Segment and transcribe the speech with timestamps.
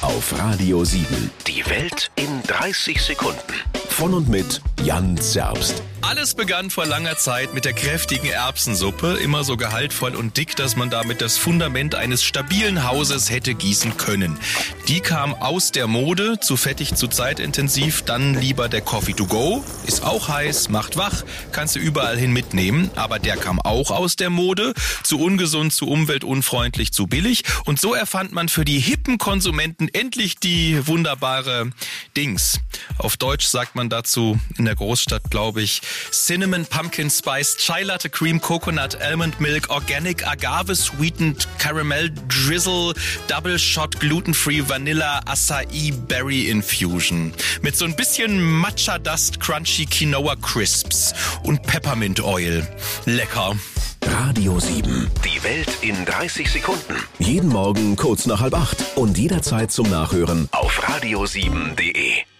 [0.00, 1.30] auf Radio 7.
[1.46, 3.85] Die Welt in 30 Sekunden.
[3.96, 5.82] Von und mit Jan Zerbst.
[6.02, 10.76] Alles begann vor langer Zeit mit der kräftigen Erbsensuppe, immer so gehaltvoll und dick, dass
[10.76, 14.38] man damit das Fundament eines stabilen Hauses hätte gießen können.
[14.86, 19.64] Die kam aus der Mode, zu fettig, zu zeitintensiv, dann lieber der Coffee to go,
[19.86, 24.14] ist auch heiß, macht wach, kannst du überall hin mitnehmen, aber der kam auch aus
[24.14, 29.16] der Mode, zu ungesund, zu umweltunfreundlich, zu billig und so erfand man für die hippen
[29.18, 31.70] Konsumenten endlich die wunderbare
[32.16, 32.60] Dings.
[32.98, 38.10] Auf Deutsch sagt man dazu in der Großstadt, glaube ich, Cinnamon Pumpkin Spice Chai Latte
[38.10, 42.94] Cream Coconut Almond Milk Organic Agave Sweetened Caramel Drizzle
[43.28, 49.86] Double Shot Gluten Free Vanilla Acai Berry Infusion mit so ein bisschen Matcha Dust Crunchy
[49.86, 52.66] Quinoa Crisps und Peppermint Oil.
[53.04, 53.56] Lecker.
[54.04, 55.10] Radio 7.
[55.24, 56.94] Die Welt in 30 Sekunden.
[57.18, 62.35] Jeden Morgen kurz nach halb acht und jederzeit zum Nachhören Auf radio7.de.